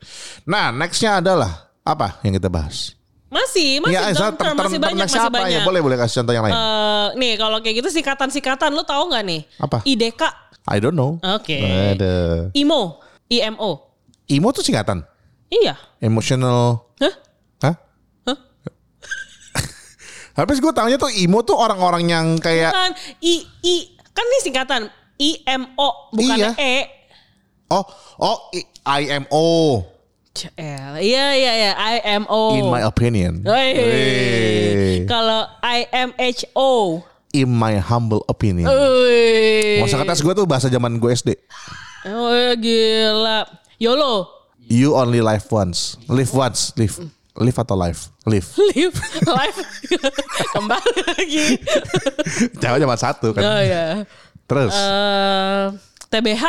Nah 0.45 0.71
nextnya 0.71 1.19
adalah 1.19 1.71
apa 1.81 2.23
yang 2.23 2.35
kita 2.35 2.47
bahas? 2.47 2.95
Masih, 3.31 3.79
masih 3.79 3.95
ya, 3.95 4.11
term, 4.11 4.35
ter- 4.35 4.43
term, 4.43 4.57
ter- 4.59 4.67
masih 4.67 4.79
ter- 4.79 4.87
banyak, 4.91 5.07
masih 5.07 5.21
banyak. 5.31 5.51
ya? 5.55 5.63
Boleh 5.63 5.81
boleh 5.81 5.97
kasih 5.97 6.15
contoh 6.23 6.35
yang 6.35 6.43
lain. 6.43 6.55
Eh, 6.55 7.07
nih 7.15 7.33
kalau 7.39 7.59
kayak 7.63 7.79
gitu 7.79 7.89
sikatan-sikatan 7.95 8.75
lu 8.75 8.83
tahu 8.83 9.07
nggak 9.07 9.23
nih? 9.23 9.41
Apa? 9.59 9.79
IDK. 9.87 10.23
I 10.67 10.77
don't 10.79 10.95
know. 10.95 11.19
Oke. 11.23 11.59
Ada. 11.95 12.51
IMO. 12.53 12.99
IMO. 13.27 13.90
Emo 14.31 14.55
tuh 14.55 14.63
singkatan. 14.63 15.03
Iya. 15.51 15.75
Emotional. 15.99 16.87
Hah? 17.03 17.15
Hah? 17.61 17.75
Hah? 18.25 18.39
Habis 20.39 20.63
gue 20.63 20.71
taunya 20.71 20.95
tuh 20.95 21.11
emo 21.11 21.43
tuh 21.43 21.59
orang-orang 21.59 22.07
yang 22.07 22.27
kayak 22.39 22.71
Kan 22.71 22.95
I 23.19 23.43
I 23.61 23.75
kan 24.15 24.25
ini 24.25 24.39
singkatan 24.41 24.83
IMO 25.19 25.91
bukan 26.15 26.37
Iya. 26.39 26.51
E. 26.57 26.77
oh 27.69 27.85
oh 28.17 28.39
I- 28.55 28.71
IMO 29.05 29.85
Cel. 30.31 30.95
Iya 30.97 31.27
iya 31.35 31.53
iya 31.53 31.73
IMO. 31.75 32.55
in 32.55 32.71
my 32.71 32.87
opinion. 32.87 33.43
Wey. 33.43 33.75
Wey. 33.75 34.95
Kalau 35.05 35.43
IMHO. 35.59 37.03
In 37.35 37.51
my 37.51 37.79
humble 37.83 38.23
opinion. 38.31 38.71
Masa 39.83 39.99
kata 39.99 40.15
gue 40.15 40.35
tuh 40.35 40.47
bahasa 40.47 40.71
zaman 40.71 41.03
gue 41.03 41.11
SD. 41.11 41.35
Oh 42.07 42.55
gila. 42.57 43.45
YOLO. 43.81 44.29
You 44.69 44.93
only 44.93 45.25
live 45.25 45.49
once. 45.49 45.97
Live 46.05 46.37
once. 46.37 46.77
Live. 46.77 47.01
Live 47.41 47.57
atau 47.57 47.73
live? 47.81 47.97
Live. 48.29 48.45
Live 48.77 48.93
live 49.25 49.59
kembali 50.61 51.01
lagi. 51.09 51.57
Jawab 52.61 52.77
cuma 52.77 53.01
satu 53.01 53.33
kan. 53.33 53.41
Oh 53.41 53.63
ya. 53.65 54.05
Terus. 54.45 54.77
Eh 54.77 55.65
TBH. 56.13 56.45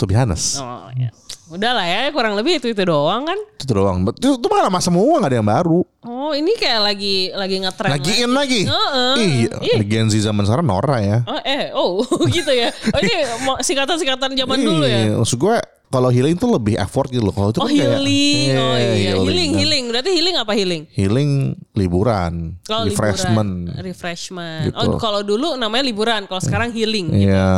to 0.00 0.08
be 0.08 0.16
honest. 0.16 0.64
Oh 0.64 0.88
ya. 0.96 1.12
Udah 1.52 1.76
lah 1.76 1.84
ya 1.84 2.08
kurang 2.08 2.40
lebih 2.40 2.56
itu 2.56 2.72
itu 2.72 2.82
doang 2.88 3.28
kan. 3.28 3.36
Itu 3.60 3.76
doang. 3.76 4.08
Itu, 4.08 4.40
itu 4.40 4.46
malah 4.48 4.72
lama 4.72 4.80
semua 4.80 5.20
gak 5.20 5.28
ada 5.28 5.36
yang 5.36 5.50
baru. 5.52 5.84
Oh 6.08 6.32
ini 6.32 6.56
kayak 6.56 6.80
lagi 6.88 7.36
lagi 7.36 7.60
ngetren. 7.60 7.92
Lagi 7.92 8.12
in 8.24 8.32
lagi. 8.32 8.64
Heeh. 8.64 9.12
Iya. 9.20 9.54
Ih. 9.60 9.84
Gen 9.84 10.08
Z 10.08 10.24
zaman 10.24 10.48
sekarang 10.48 10.64
Nora 10.64 11.04
ya. 11.04 11.20
Oh 11.28 11.40
eh 11.44 11.68
oh 11.76 12.00
gitu 12.32 12.48
ya. 12.48 12.72
Oh 12.72 12.98
ini 13.04 13.28
singkatan-singkatan 13.60 14.32
zaman 14.32 14.56
dulu 14.56 14.88
ya. 14.88 15.12
Iya, 15.12 15.20
Maksud 15.20 15.36
gue 15.36 15.56
kalau 15.92 16.08
healing 16.08 16.34
tuh 16.34 16.48
lebih 16.50 16.74
effort 16.74 17.06
gitu 17.06 17.20
loh. 17.20 17.30
Kalau 17.30 17.52
itu 17.52 17.60
Oh 17.60 17.64
kan 17.64 17.70
kayak- 17.70 18.00
healing, 18.00 18.48
oh 18.50 18.74
Iya, 18.74 18.92
iya 18.96 19.12
healing, 19.14 19.50
kan. 19.52 19.60
healing. 19.60 19.84
Berarti 19.86 20.10
healing 20.10 20.36
apa 20.36 20.52
healing? 20.52 20.82
Healing 20.90 21.30
liburan, 21.72 22.56
Oh, 22.66 22.82
refreshment. 22.82 23.52
liburan. 23.68 23.84
refreshment. 23.84 24.62
Gitu. 24.66 24.80
Oh 24.80 24.96
kalau 24.96 25.20
dulu 25.20 25.54
namanya 25.54 25.84
liburan, 25.84 26.24
kalau 26.24 26.40
sekarang 26.40 26.72
healing. 26.72 27.12
Iya. 27.12 27.52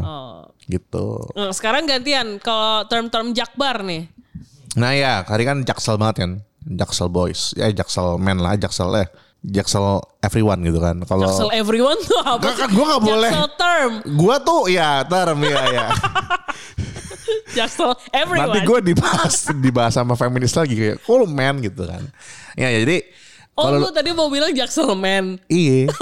Oh. 0.00 0.50
Gitu. 0.60 1.06
Nah, 1.32 1.48
sekarang 1.50 1.86
gantian 1.86 2.36
kalau 2.38 2.84
term-term 2.84 3.32
jakbar 3.32 3.80
nih. 3.80 4.10
Nah 4.74 4.92
ya, 4.92 5.22
hari 5.22 5.42
kan 5.42 5.62
jaksel 5.62 5.96
banget 5.96 6.26
kan. 6.26 6.30
Jaksel 6.60 7.08
boys. 7.08 7.54
Ya 7.54 7.70
jaksel 7.72 8.18
men 8.18 8.36
lah, 8.36 8.52
jaksel 8.54 8.92
eh. 8.96 9.08
Jaksel 9.40 9.80
everyone 10.20 10.60
gitu 10.60 10.76
kan. 10.76 10.98
Kalau 11.02 11.24
Jaksel 11.24 11.54
everyone 11.54 11.96
tuh 12.02 12.20
apa 12.20 12.42
sih? 12.44 12.58
kan 12.58 12.68
gua 12.68 12.84
nggak 12.90 13.02
boleh. 13.02 13.30
Jaksel 13.30 13.48
term. 13.54 13.92
gua 14.12 14.36
tuh 14.38 14.60
ya 14.66 14.90
term 15.04 15.38
ya 15.40 15.62
ya. 15.70 15.86
Jaksel 17.56 17.92
everyone. 18.12 18.54
Nanti 18.54 18.60
gue 18.64 18.80
dibahas 18.92 19.34
dibahas 19.56 19.92
sama 19.96 20.14
feminis 20.14 20.54
lagi 20.54 20.74
kayak, 20.74 20.96
lu 21.04 21.26
men 21.28 21.60
gitu 21.62 21.84
kan. 21.84 22.02
Ya, 22.58 22.68
ya 22.72 22.84
jadi 22.84 23.04
oh 23.58 23.62
kalau 23.68 23.78
lu 23.86 23.90
tadi 23.92 24.10
mau 24.14 24.28
bilang 24.30 24.52
Jaksel 24.52 24.92
man. 24.94 25.36
Iya. 25.48 25.92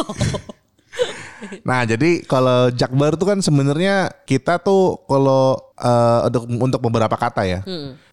nah 1.61 1.85
jadi 1.85 2.25
kalau 2.25 2.73
Jakbar 2.73 3.21
tuh 3.21 3.29
kan 3.29 3.39
sebenarnya 3.45 4.09
kita 4.25 4.57
tuh 4.65 5.05
kalau 5.05 5.53
eh, 5.77 6.21
untuk 6.33 6.43
untuk 6.49 6.81
beberapa 6.89 7.13
kata 7.13 7.45
ya, 7.45 7.61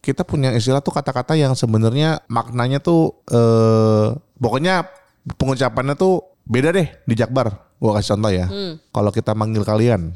kita 0.03 0.27
punya 0.27 0.51
istilah 0.51 0.83
tuh 0.83 0.91
kata-kata 0.91 1.31
yang 1.39 1.55
sebenarnya 1.55 2.19
maknanya 2.27 2.83
tuh 2.83 3.15
eh 3.31 4.11
pokoknya 4.35 4.83
pengucapannya 5.39 5.95
tuh 5.95 6.27
beda 6.43 6.75
deh 6.75 6.91
di 7.07 7.15
Jakbar. 7.15 7.55
Gua 7.79 7.95
kasih 7.99 8.15
contoh 8.19 8.31
ya. 8.35 8.47
Kalau 8.91 9.11
kita 9.15 9.31
manggil 9.31 9.63
kalian, 9.63 10.11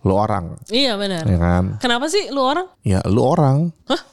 lu 0.00 0.16
orang, 0.16 0.56
Iya 0.66 0.96
benar. 0.96 1.28
ya 1.28 1.36
kan? 1.36 1.64
Kenapa 1.76 2.08
sih 2.08 2.32
lu 2.32 2.40
orang? 2.40 2.64
Ya 2.80 3.04
lu 3.04 3.20
orang, 3.20 3.68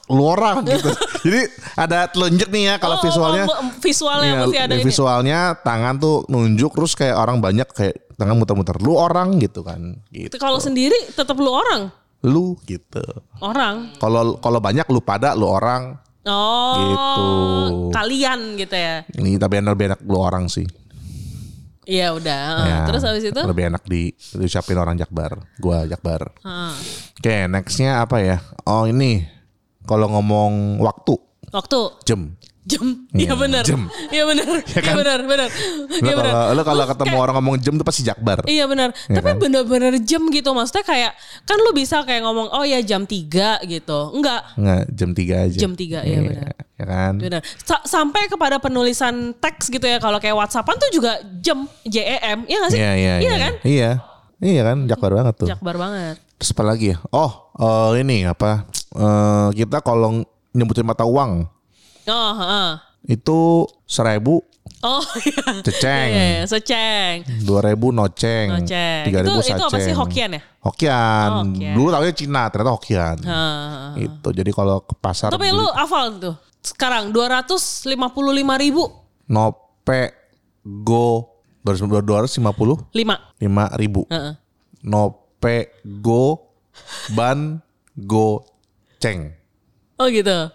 lu 0.06 0.22
orang 0.22 0.60
gitu. 0.62 0.92
Jadi 1.24 1.48
ada 1.74 2.04
telunjuk 2.06 2.52
nih 2.52 2.62
ya 2.62 2.74
kalau 2.76 3.00
Oh, 3.00 3.02
visualnya. 3.02 3.44
oh, 3.48 3.56
oh, 3.56 3.72
visualnya 3.80 4.28
Iya, 4.28 4.40
mesti 4.44 4.58
ada 4.60 4.74
ini. 4.76 4.84
visualnya 4.84 5.38
tangan 5.56 5.96
tuh 5.96 6.28
nunjuk 6.28 6.76
terus 6.76 6.92
kayak 6.92 7.16
orang 7.16 7.40
banyak 7.40 7.64
kayak 7.72 7.96
tangan 8.20 8.36
muter-muter. 8.36 8.76
Lu 8.78 8.94
orang 8.94 9.40
gitu 9.40 9.64
kan. 9.64 9.96
Gitu. 10.12 10.36
Kalau 10.36 10.60
sendiri 10.60 11.08
tetap 11.08 11.40
lu 11.40 11.48
orang. 11.48 11.88
Lu 12.20 12.60
gitu. 12.68 13.00
Orang. 13.40 13.96
Kalau 13.96 14.36
kalau 14.38 14.60
banyak 14.60 14.84
lu 14.92 15.00
pada 15.00 15.32
lu 15.32 15.48
orang. 15.48 15.96
Oh. 16.28 16.74
Gitu. 16.76 17.24
Kalian 17.96 18.60
gitu 18.60 18.76
ya. 18.76 19.08
Ini 19.08 19.40
tapi 19.40 19.64
enak 19.64 19.78
lu 20.04 20.18
orang 20.18 20.52
sih. 20.52 20.68
Iya 21.88 22.12
udah. 22.12 22.42
Ya, 22.60 22.76
Terus 22.84 23.00
habis 23.00 23.24
itu? 23.24 23.40
lebih 23.40 23.64
enak 23.66 23.80
di 23.82 24.12
diucapin 24.36 24.76
orang 24.76 24.94
Jakbar. 24.94 25.40
Gua 25.56 25.82
Jakbar. 25.82 26.36
Ah. 26.44 26.76
Oke, 27.16 27.48
nextnya 27.48 28.04
apa 28.04 28.20
ya? 28.20 28.44
Oh 28.62 28.84
ini 28.84 29.24
kalau 29.82 30.04
ngomong 30.10 30.76
waktu 30.78 31.16
Waktu 31.48 32.04
jam. 32.04 32.36
jam. 32.62 33.08
Iya, 33.10 33.24
Iya 33.24 33.34
benar. 33.34 33.64
jam. 33.64 33.88
Iya 34.12 34.22
benar. 34.22 34.44
Iya 34.68 34.92
benar, 34.92 35.18
benar. 35.24 35.48
Lu 35.48 35.96
Iya 35.96 36.12
benar. 36.14 36.32
kalau 36.36 36.52
lu 36.52 36.62
kalau 36.62 36.84
Lu 36.84 36.90
ketemu 36.92 37.08
kayak- 37.08 37.24
orang 37.24 37.34
ngomong 37.40 37.56
jam 37.56 37.74
tuh 37.74 37.86
pasti 37.88 38.02
Jakbar. 38.04 38.38
Iya 38.44 38.68
benar. 38.68 38.92
Iya 39.08 39.16
Tapi 39.16 39.24
kan? 39.26 39.36
bener-bener 39.40 39.92
jam 40.04 40.28
gitu 40.28 40.52
maksudnya 40.52 40.84
kayak 40.84 41.12
kan 41.42 41.56
lu 41.56 41.72
bisa 41.72 42.04
kayak 42.04 42.20
ngomong 42.20 42.52
oh 42.52 42.62
ya 42.62 42.84
jam 42.84 43.02
3 43.02 43.64
gitu. 43.64 44.12
Enggak. 44.12 44.44
Enggak, 44.54 44.82
jam 44.92 45.10
3 45.10 45.34
aja. 45.40 45.56
Jam 45.56 45.72
3 45.72 46.04
ya 46.04 46.18
benar. 46.20 46.52
Ya 46.78 46.86
kan? 46.86 47.18
Benar. 47.18 47.42
Sa- 47.58 47.82
sampai 47.82 48.26
kepada 48.26 48.56
penulisan 48.56 49.34
teks 49.34 49.66
gitu 49.66 49.82
ya 49.82 49.98
kalau 49.98 50.16
kayak 50.16 50.32
WhatsAppan 50.32 50.78
tuh 50.78 50.90
juga 50.90 51.12
jam 51.38 51.66
JEM. 51.82 52.46
Iya 52.46 52.56
gak 52.60 52.70
sih? 52.70 52.78
Iya, 52.78 52.92
iya, 52.94 53.14
iya. 53.18 53.34
kan? 53.36 53.52
Iya. 53.62 53.90
Iya 54.38 54.62
kan, 54.62 54.78
Jakbar 54.86 55.12
banget 55.12 55.34
tuh. 55.34 55.48
Jakbar 55.48 55.74
banget. 55.76 56.14
Terus 56.38 56.50
apa 56.54 56.62
lagi 56.64 56.94
ya? 56.94 56.96
Oh, 57.10 57.50
eh, 57.58 57.98
ini 57.98 58.22
apa? 58.22 58.62
Eh, 58.88 59.48
kita 59.56 59.82
kalau 59.82 60.22
nyebutin 60.50 60.86
mata 60.86 61.02
uang 61.02 61.50
Oh, 62.06 62.30
heeh. 62.32 62.70
itu 63.10 63.66
seribu, 63.84 64.46
Oh 64.78 65.02
iya. 65.26 65.58
Ceceng. 65.58 66.08
Iya, 66.08 66.24
iya, 66.30 66.42
seceng. 66.46 67.26
dua 67.42 67.66
ribu 67.66 67.90
noceng, 67.90 68.62
Noceng. 68.62 69.02
tiga 69.02 69.18
ribu 69.20 69.40
Itu- 69.40 69.50
itu 69.50 69.58
apa 69.58 69.74
sih, 69.74 69.90
saceng. 69.90 69.96
Hokkien 69.98 70.30
ya? 70.30 70.40
Hokkien. 70.60 71.28
Oh, 71.28 71.42
Hokkien. 71.42 71.74
Dulu 71.74 71.88
tahunya 71.90 72.14
Cina, 72.14 72.42
ternyata 72.46 72.72
Hokkien. 72.72 73.16
Heeh. 73.18 73.90
Itu. 74.06 74.28
Jadi 74.30 74.50
kalau 74.52 74.78
ke 74.80 74.94
pasar 74.94 75.34
Tapi 75.34 75.50
beli 75.50 75.58
lu 75.58 75.66
hafal 75.74 76.06
tuh. 76.16 76.34
Sekarang 76.68 77.08
255 77.10 77.88
ribu. 78.60 78.84
nope 79.24 80.00
go 80.84 81.32
dua 81.64 82.20
ratus 82.20 82.36
lima 82.36 82.52
puluh 82.52 82.76
5. 82.92 83.40
lima 83.40 83.64
ribu. 83.76 84.04
Heeh. 84.08 84.36
Nope 84.80 85.72
go 85.98 86.52
ban 87.12 87.60
go 87.96 88.44
ceng 88.96 89.32
Oh 89.96 90.06
gitu. 90.08 90.52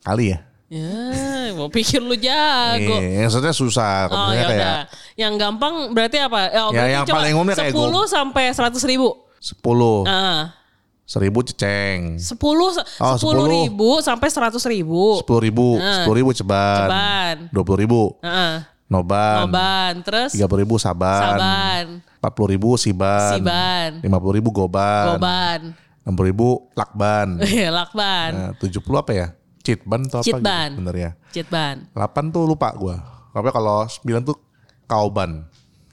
kali 0.00 0.36
ya. 0.36 0.38
Ya, 0.68 1.54
mau 1.54 1.68
pikir 1.68 2.00
lu 2.00 2.14
jago. 2.14 2.96
Iya, 2.98 3.24
maksudnya 3.24 3.52
susah. 3.52 4.10
Oh 4.10 4.30
ya 4.30 4.42
kayak 4.42 4.54
udah. 4.54 4.76
Yang 5.14 5.32
gampang 5.38 5.74
berarti 5.92 6.18
apa? 6.18 6.40
Oh, 6.60 6.70
Ya, 6.70 6.82
berarti 6.82 6.92
yang 6.92 7.06
paling 7.06 7.32
umumnya 7.32 7.56
kayak 7.56 7.72
10 7.72 8.04
sampai 8.06 8.44
100 8.50 8.82
ribu. 8.84 9.08
sepuluh, 9.38 10.02
Ah, 10.04 10.56
seribu 11.04 11.44
ceceng, 11.44 12.16
10 12.16 12.80
Oh, 12.96 13.16
10 13.20 13.44
ribu 13.46 14.00
sampai 14.00 14.28
100 14.28 14.64
ribu. 14.64 15.20
sepuluh 15.20 15.40
ribu, 15.40 15.76
Ah. 15.76 16.00
sepuluh 16.00 16.16
ribu 16.18 16.30
ceban, 16.32 16.88
Ceban. 16.88 17.36
dua 17.52 17.62
puluh 17.62 17.78
ribu 17.78 18.00
Heeh. 18.18 18.64
noban, 18.86 19.44
Noban, 19.44 19.92
terus 20.00 20.32
tiga 20.32 20.48
puluh 20.48 20.64
ribu 20.64 20.76
saban, 20.76 21.36
saban, 21.36 21.84
empat 22.00 22.32
puluh 22.32 22.50
ribu 22.52 22.70
siban, 22.74 23.36
siban, 23.36 23.90
lima 24.00 24.16
puluh 24.16 24.40
ribu 24.40 24.48
goban, 24.48 25.04
goban, 25.12 25.60
enam 26.00 26.12
puluh 26.14 26.28
ribu 26.32 26.48
lakban, 26.72 27.36
Iya, 27.52 27.68
lakban, 27.68 28.30
nah, 28.32 28.50
tujuh 28.56 28.80
puluh 28.80 29.00
apa 29.00 29.12
ya? 29.12 29.28
Citban 29.60 30.04
atau 30.04 30.20
apa? 30.20 30.26
Citban. 30.26 30.68
Gitu, 30.72 30.78
bener 30.80 30.96
ya. 30.96 31.10
citban, 31.30 31.74
8 31.92 32.28
tuh 32.28 32.44
lupa 32.44 32.72
gua. 32.72 32.96
Tapi 33.28 33.48
kalau 33.50 33.84
9 33.84 34.24
tuh 34.24 34.36
kauban. 34.84 35.44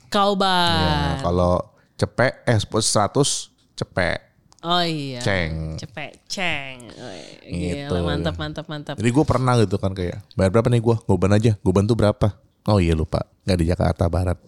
kauban. 0.08 0.76
Ya, 0.76 0.96
kalau 1.20 1.60
cepek 1.94 2.32
eh 2.44 2.56
100 2.56 3.52
cepek. 3.74 4.31
Oh 4.62 4.78
iya. 4.80 5.18
Ceng. 5.18 5.74
Cepet, 5.74 6.22
ceng. 6.24 6.86
Oh, 6.92 7.14
Gitu. 7.42 7.90
Gila, 7.90 7.98
mantap, 8.00 8.38
mantap, 8.38 8.66
mantap. 8.66 8.94
Jadi 8.94 9.10
gue 9.10 9.24
pernah 9.24 9.58
gitu 9.58 9.74
kan 9.76 9.90
kayak 9.90 10.22
bayar 10.32 10.50
berapa 10.50 10.68
nih 10.68 10.78
gue? 10.78 10.96
Goban 11.02 11.32
aja. 11.32 11.58
Goban 11.58 11.82
tuh 11.82 11.94
berapa? 11.94 12.38
Oh 12.64 12.78
iya 12.78 12.94
lupa. 12.94 13.26
Nggak 13.42 13.58
di 13.58 13.66
Jakarta 13.66 14.06
Barat. 14.06 14.38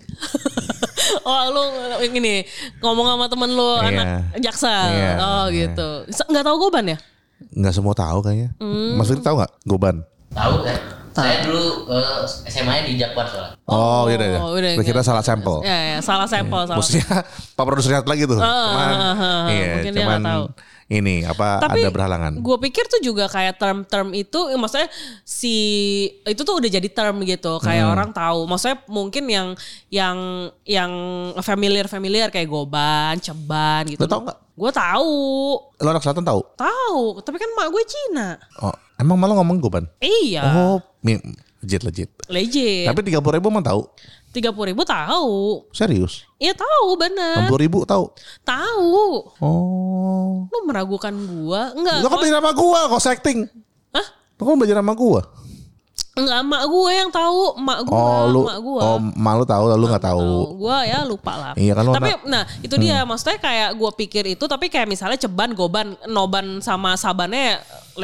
Oh 1.24 1.40
lu 1.48 1.62
ini 2.04 2.44
ngomong 2.78 3.08
sama 3.08 3.26
temen 3.26 3.48
lu 3.48 3.80
Iya. 3.80 3.88
anak 3.88 4.06
jaksel. 4.36 4.88
Iya. 4.92 5.12
Oh 5.16 5.44
gitu. 5.48 5.88
Se- 6.10 6.28
Nggak 6.28 6.44
tahu 6.44 6.56
goban 6.58 6.84
ya? 6.84 6.98
Nggak 7.50 7.74
semua 7.74 7.96
tahu 7.96 8.20
kayaknya. 8.20 8.52
Hmm. 8.60 8.92
Mas 8.94 9.08
Fitri 9.08 9.24
tahu 9.24 9.40
nggak? 9.40 9.52
Goban. 9.64 9.96
Tahu 10.30 10.54
saya. 10.62 10.80
Saya 11.14 11.46
dulu 11.46 11.86
eh, 11.94 12.26
SMA-nya 12.50 12.82
di 12.90 12.98
Jakbar 12.98 13.30
soalnya. 13.30 13.54
Oh, 13.70 14.10
iya 14.10 14.18
iya. 14.18 14.40
Oh, 14.42 14.50
udah, 14.50 14.74
Gue 14.74 14.82
kira 14.82 14.98
salah 15.06 15.22
sampel. 15.22 15.62
Ya, 15.62 15.94
ya, 15.94 15.98
salah 16.02 16.26
sampel, 16.26 16.66
salah. 16.66 16.82
Maksudnya 16.82 17.06
Pak 17.56 17.64
Produsernya 17.64 18.02
lagi 18.02 18.26
tuh. 18.26 18.42
Cuman, 18.42 18.88
ah, 18.98 19.14
ah, 19.14 19.44
iya, 19.46 19.78
mungkin 19.78 19.92
dia 19.94 20.02
cuman 20.02 20.18
nggak 20.18 20.26
tahu. 20.26 20.44
Ini 20.94 21.16
apa 21.22 21.58
ada 21.60 21.88
berhalangan. 21.88 22.38
gue 22.38 22.56
pikir 22.62 22.86
tuh 22.86 23.00
juga 23.00 23.26
kayak 23.26 23.56
term-term 23.56 24.12
itu, 24.12 24.38
eh, 24.46 24.54
maksudnya 24.54 24.86
si 25.22 25.56
itu 26.22 26.40
tuh 26.40 26.56
udah 26.56 26.70
jadi 26.70 26.88
term 26.88 27.18
gitu, 27.22 27.58
kayak 27.58 27.82
Hmm. 27.82 27.92
orang 27.92 28.10
tahu. 28.10 28.46
Maksudnya 28.46 28.78
mungkin 28.86 29.24
yang 29.26 29.48
yang 29.88 30.16
yang 30.62 30.92
familiar 31.40 31.84
familiar 31.84 32.28
kayak 32.28 32.46
goban, 32.46 33.18
ceban 33.18 33.84
gitu. 33.86 34.00
Lo 34.00 34.08
tau 34.08 34.22
nggak? 34.22 34.38
Gue 34.54 34.70
tahu, 34.70 35.14
Lo 35.82 35.88
anak 35.88 36.00
selatan 36.00 36.22
tahu? 36.22 36.40
tahu. 36.54 37.02
Tapi 37.20 37.36
kan 37.36 37.50
mak 37.52 37.68
gue 37.68 37.82
Cina. 37.84 38.38
Oh, 38.58 38.70
emang 38.94 39.18
malah 39.18 39.34
ngomong 39.36 39.58
goban? 39.58 39.90
Iya, 39.98 40.46
Oh, 40.46 40.78
legit 41.02 41.82
legit. 41.82 42.10
legit. 42.28 42.86
Tapi 42.86 43.00
tiga 43.02 43.18
puluh 43.18 43.36
ribu 43.36 43.50
emang 43.50 43.64
tahu? 43.64 43.82
Tiga 44.30 44.50
puluh 44.50 44.70
ribu 44.70 44.82
tahu. 44.82 45.62
Serius? 45.70 46.26
Iya 46.36 46.52
tahu 46.52 46.86
Enam 46.92 47.02
bener. 47.06 47.46
puluh 47.46 47.62
ribu 47.62 47.78
tahu? 47.82 48.10
Tahu. 48.42 48.94
Oh. 49.38 50.33
Meragukan 50.64 51.14
gua? 51.14 51.72
Enggak. 51.76 51.98
Lo 52.00 52.08
kan 52.08 52.18
belajar 52.18 52.38
sama 52.40 52.52
gua, 52.56 52.80
kok 52.88 53.00
acting. 53.06 53.38
Hah? 53.92 54.06
Lo 54.40 54.42
kan 54.48 54.56
belajar 54.58 54.76
sama 54.80 54.92
gua. 54.96 55.20
Enggak, 56.14 56.46
emak 56.46 56.62
gue 56.64 56.90
yang 56.94 57.10
tahu, 57.10 57.58
emak 57.58 57.78
gue, 57.82 57.98
Oh, 57.98 58.22
lu 58.30 58.40
emak 58.46 58.58
gue. 58.62 58.82
oh, 58.86 58.98
malu 59.18 59.42
tahu, 59.42 59.66
lu 59.68 59.90
nggak 59.90 60.06
tahu. 60.06 60.62
Gue 60.62 60.78
ya 60.86 61.02
lupa 61.02 61.34
lah. 61.34 61.52
Iya 61.58 61.74
kan, 61.74 61.82
lu 61.82 61.90
Tapi 61.90 62.10
anak- 62.14 62.22
nah 62.22 62.42
itu 62.62 62.74
dia 62.78 63.02
maksudnya 63.02 63.34
kayak 63.36 63.74
gue 63.74 63.90
pikir 63.98 64.24
itu 64.30 64.44
tapi 64.46 64.70
kayak 64.70 64.86
misalnya 64.86 65.18
ceban, 65.18 65.58
goban, 65.58 65.98
noban 66.06 66.62
sama 66.62 66.94
sabannya 66.94 67.58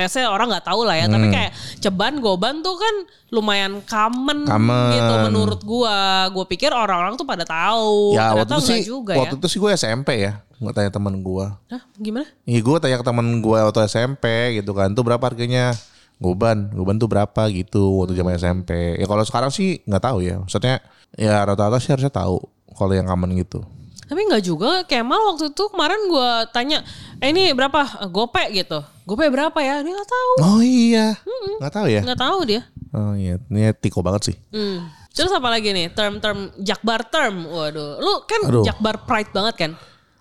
say 0.06 0.26
orang 0.26 0.50
nggak 0.50 0.66
tahu 0.66 0.82
lah 0.82 0.98
ya. 0.98 1.06
Tapi 1.06 1.30
kayak 1.30 1.50
ceban, 1.78 2.18
goban 2.18 2.66
tuh 2.66 2.74
kan 2.74 2.94
lumayan 3.30 3.78
common, 3.86 4.42
Common. 4.42 4.90
gitu 4.90 5.14
menurut 5.30 5.60
gue. 5.62 5.98
Gue 6.34 6.44
pikir 6.50 6.74
orang-orang 6.74 7.14
tuh 7.14 7.22
pada 7.22 7.46
tahu. 7.46 8.18
Ya 8.18 8.34
Ternyata 8.34 8.58
waktu 8.58 8.58
itu 8.58 8.70
sih, 8.74 8.80
juga 8.90 9.14
waktu 9.14 9.34
ya. 9.34 9.38
itu 9.38 9.46
sih 9.46 9.58
gue 9.62 9.70
SMP 9.70 10.08
ya. 10.18 10.42
Nggak 10.58 10.74
tanya 10.76 10.90
temen 10.90 11.14
gua. 11.22 11.62
Hah, 11.70 11.86
gimana? 11.94 12.26
Iya 12.42 12.58
gue 12.58 12.76
tanya 12.76 12.98
ke 12.98 13.06
temen 13.06 13.38
gue 13.38 13.58
waktu 13.64 13.80
SMP 13.86 14.26
gitu 14.58 14.74
kan. 14.74 14.90
Tuh 14.92 15.06
berapa 15.06 15.22
harganya? 15.22 15.72
Goban, 16.20 16.68
goban 16.76 17.00
tuh 17.00 17.08
berapa 17.08 17.42
gitu 17.48 18.04
waktu 18.04 18.12
zaman 18.12 18.36
SMP. 18.36 19.00
Ya 19.00 19.08
kalau 19.08 19.24
sekarang 19.24 19.48
sih 19.48 19.80
nggak 19.88 20.04
tahu 20.04 20.20
ya. 20.20 20.36
Maksudnya 20.36 20.84
ya 21.16 21.42
rata-rata 21.48 21.80
sih 21.80 21.96
harusnya 21.96 22.12
tahu 22.12 22.36
kalau 22.76 22.92
yang 22.92 23.08
common 23.08 23.32
gitu. 23.40 23.64
Tapi 24.04 24.20
nggak 24.28 24.44
juga. 24.44 24.84
Kemal 24.84 25.22
waktu 25.32 25.54
itu 25.54 25.64
kemarin 25.70 26.00
gue 26.10 26.30
tanya, 26.52 26.84
eh 27.24 27.30
ini 27.32 27.54
berapa? 27.56 28.04
Eh, 28.04 28.10
Gope 28.12 28.42
gitu. 28.52 28.84
Gope 29.08 29.30
berapa 29.32 29.54
ya? 29.64 29.80
Dia 29.80 29.92
nggak 29.96 30.10
tahu. 30.10 30.32
Oh 30.44 30.60
iya. 30.60 31.16
Nggak 31.62 31.72
tahu 31.72 31.86
ya. 31.88 32.00
Nggak 32.04 32.20
tahu 32.20 32.38
dia. 32.44 32.62
Oh 32.90 33.14
iya. 33.16 33.38
Ini 33.48 33.72
tiko 33.78 34.02
banget 34.04 34.34
sih. 34.34 34.36
Hmm. 34.52 34.90
Terus 35.14 35.30
apa 35.30 35.48
lagi 35.48 35.70
nih? 35.70 35.94
Term-term 35.94 36.52
Jakbar 36.58 37.06
term. 37.06 37.48
Waduh. 37.48 38.02
Lu 38.02 38.12
kan 38.26 38.40
Aduh. 38.50 38.64
Jakbar 38.66 39.06
pride 39.06 39.30
banget 39.32 39.54
kan? 39.56 39.70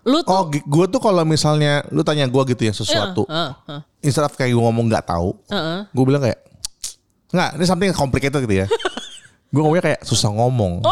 Lu 0.06 0.24
tuh 0.24 0.32
Oh, 0.32 0.44
gue 0.48 0.84
tuh 0.88 1.00
kalau 1.00 1.22
misalnya 1.22 1.84
lu 1.88 2.00
tanya 2.00 2.24
gue 2.24 2.42
gitu 2.52 2.62
ya 2.64 2.72
sesuatu, 2.72 3.28
Heeh, 3.28 3.50
heeh, 3.68 3.80
instead 4.00 4.24
of 4.24 4.32
kayak 4.32 4.52
gue 4.52 4.62
ngomong 4.62 4.88
nggak 4.88 5.04
tahu, 5.04 5.36
heeh. 5.46 5.84
gue 5.92 6.04
bilang 6.04 6.22
kayak 6.24 6.40
nggak, 7.30 7.50
ini 7.60 7.64
something 7.64 7.90
complicated 7.92 8.40
gitu 8.40 8.64
ya. 8.64 8.66
gue 9.52 9.60
ngomongnya 9.60 9.84
kayak 9.92 10.00
susah 10.02 10.32
ngomong. 10.32 10.80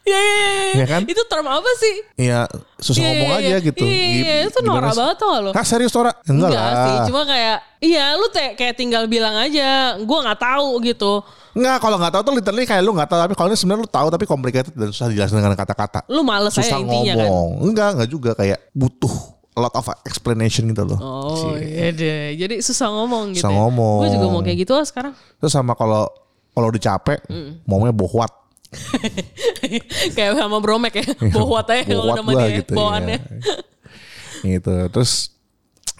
Iya, 0.00 0.16
iya, 0.16 0.32
iya, 0.34 0.50
iya. 0.50 0.74
Iya 0.74 0.86
kan? 0.88 1.00
Itu 1.06 1.22
term 1.28 1.46
apa 1.46 1.70
sih? 1.78 1.94
Iya, 2.18 2.48
susah 2.80 3.00
Iya, 3.00 3.08
ngomong 3.12 3.30
iya, 3.30 3.38
aja 3.40 3.56
gitu. 3.62 3.84
Iya, 3.84 3.94
iya, 3.94 4.34
Gi- 4.42 4.48
itu 4.48 4.58
norak 4.60 4.92
banget 4.92 5.16
tau 5.16 5.28
gak 5.28 5.40
lu? 5.40 5.50
Hah 5.52 5.64
serius 5.64 5.92
Tora? 5.92 6.12
Enggak, 6.24 6.50
lah. 6.50 6.72
sih, 6.82 6.96
cuma 7.06 7.22
kayak 7.24 7.56
iya 7.78 8.04
lu 8.14 8.26
te- 8.28 8.54
kayak 8.54 8.74
tinggal 8.74 9.04
bilang 9.04 9.36
aja, 9.36 9.96
gua 10.00 10.18
nggak 10.24 10.40
tahu 10.40 10.68
gitu. 10.82 11.20
Enggak, 11.50 11.76
kalau 11.78 11.96
nggak 11.96 12.12
tahu 12.12 12.22
tuh 12.22 12.34
literally 12.34 12.64
kayak 12.64 12.80
lu 12.80 12.92
nggak 12.92 13.06
tahu, 13.06 13.20
tapi 13.20 13.34
kalau 13.34 13.48
ini 13.48 13.56
sebenarnya 13.56 13.82
lu 13.82 13.90
tahu 13.90 14.06
tapi 14.08 14.24
complicated 14.24 14.72
dan 14.72 14.88
susah 14.88 15.08
dijelasin 15.08 15.36
dengan 15.36 15.54
kata-kata. 15.54 16.00
Lu 16.06 16.22
males 16.22 16.52
aja 16.52 16.62
Susah 16.62 16.78
intinya 16.78 17.12
kan. 17.14 17.26
ngomong. 17.26 17.48
Enggak, 17.62 17.88
enggak 17.94 18.08
juga 18.08 18.30
kayak 18.32 18.58
butuh 18.70 19.14
a 19.50 19.60
lot 19.60 19.74
of 19.74 19.84
explanation 20.04 20.64
gitu 20.66 20.86
loh. 20.86 20.96
Oh 20.96 21.52
iya 21.54 21.90
deh, 21.90 22.38
jadi 22.38 22.62
susah 22.62 22.88
ngomong 22.88 23.34
gitu. 23.34 23.42
Susah 23.42 23.50
ya. 23.50 23.58
ngomong. 23.58 23.98
Gue 23.98 24.10
juga 24.10 24.26
mau 24.28 24.40
kayak 24.40 24.58
gitu 24.58 24.72
ah 24.72 24.86
sekarang. 24.86 25.12
Terus 25.36 25.50
sama 25.50 25.74
kalau 25.74 26.06
kalau 26.50 26.66
udah 26.66 26.80
capek, 26.80 27.18
ngomongnya 27.64 27.92
bohwat. 27.92 28.30
kayak 30.16 30.38
sama 30.38 30.58
bromek 30.62 31.02
ya, 31.02 31.06
bohwat 31.30 31.66
aja 31.70 31.82
kalau 31.84 32.14
gua 32.14 32.46
dia 32.46 32.62
gitu, 32.62 32.72
bawaannya. 32.74 33.18
iya. 33.18 34.54
gitu. 34.56 34.74
Terus 34.88 35.34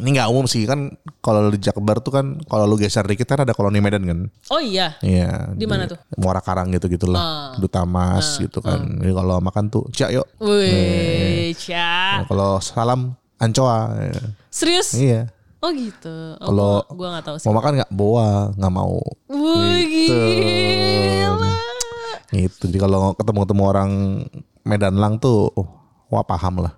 ini 0.00 0.16
nggak 0.16 0.32
umum 0.32 0.48
sih 0.48 0.64
kan 0.64 0.96
kalau 1.20 1.52
di 1.52 1.60
Jakbar 1.60 2.00
tuh 2.00 2.08
kan 2.08 2.40
kalau 2.48 2.64
lu 2.64 2.80
geser 2.80 3.04
dikit 3.04 3.28
kan 3.28 3.44
ada 3.44 3.52
koloni 3.52 3.84
Medan 3.84 4.00
kan. 4.06 4.18
Oh 4.48 4.56
iya, 4.56 4.96
Iya. 5.04 5.52
Di 5.52 5.68
mana 5.68 5.84
tuh? 5.84 6.00
Muara 6.16 6.40
Karang 6.40 6.72
gitu 6.72 6.88
gitulah. 6.88 7.20
Ah. 7.20 7.50
Duta 7.60 7.84
Mas 7.84 8.40
gitu 8.40 8.64
kan. 8.64 8.80
Jadi 8.96 9.12
kalau 9.12 9.36
makan 9.44 9.68
tuh, 9.68 9.84
"Cak 9.92 10.08
yuk." 10.10 10.24
wih, 10.40 11.52
Nah, 11.52 11.52
Ca. 11.52 12.24
kalau 12.24 12.56
salam 12.64 13.12
Ancoa. 13.36 13.92
Iya. 13.98 14.22
Serius? 14.48 14.88
Iya. 14.96 15.28
Oh 15.60 15.68
gitu. 15.76 16.40
Oh, 16.40 16.48
Kalau 16.48 16.72
gua, 16.88 16.96
gua 16.96 17.08
gak 17.20 17.24
tahu 17.28 17.36
sih. 17.36 17.44
Mau 17.44 17.56
makan 17.60 17.72
nggak? 17.76 17.90
Boa, 17.92 18.48
nggak 18.56 18.72
mau. 18.72 18.96
Wih, 19.28 19.84
Gitu. 19.84 20.16
Gitu. 22.30 22.70
Jadi 22.70 22.78
kalau 22.78 23.12
ketemu-ketemu 23.14 23.62
orang 23.62 23.90
Medan 24.62 24.96
Lang 24.96 25.18
tuh, 25.18 25.50
oh, 25.50 25.68
wah 26.08 26.22
paham 26.22 26.62
lah. 26.62 26.74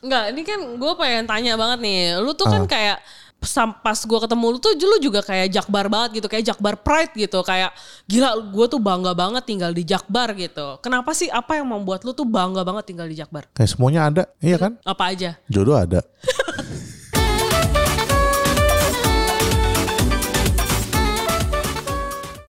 Enggak, 0.00 0.24
ini 0.32 0.42
kan 0.42 0.60
gue 0.76 0.92
pengen 0.96 1.24
tanya 1.24 1.56
banget 1.56 1.78
nih. 1.80 2.00
Lu 2.20 2.32
tuh 2.32 2.44
Ah. 2.44 2.52
kan 2.56 2.64
kayak 2.64 2.98
sam- 3.40 3.76
pas 3.76 3.96
gue 3.96 4.18
ketemu 4.18 4.46
lu 4.52 4.58
tuh 4.58 4.72
lu 4.72 4.96
juga 5.00 5.20
kayak 5.20 5.52
Jakbar 5.52 5.88
banget 5.88 6.20
gitu, 6.20 6.26
kayak 6.28 6.44
Jakbar 6.44 6.80
pride 6.80 7.12
gitu, 7.14 7.40
kayak 7.40 7.72
gila 8.04 8.36
gue 8.40 8.66
tuh 8.66 8.80
bangga 8.80 9.12
banget 9.12 9.44
tinggal 9.44 9.72
di 9.72 9.84
Jakbar 9.84 10.32
gitu. 10.32 10.80
Kenapa 10.80 11.12
sih 11.12 11.28
apa 11.28 11.56
yang 11.56 11.68
membuat 11.68 12.04
lu 12.04 12.12
tuh 12.12 12.24
bangga 12.24 12.64
banget 12.64 12.84
tinggal 12.88 13.04
di 13.04 13.16
Jakbar? 13.16 13.44
Kayak 13.52 13.70
semuanya 13.72 14.00
ada, 14.08 14.22
iya 14.40 14.56
kan? 14.56 14.80
Apa 14.80 15.12
aja? 15.12 15.36
Jodoh 15.48 15.76
ada. 15.76 16.00